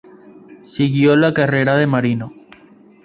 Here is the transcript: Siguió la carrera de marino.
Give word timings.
Siguió 0.61 1.15
la 1.15 1.31
carrera 1.31 1.75
de 1.75 1.85
marino. 1.85 2.33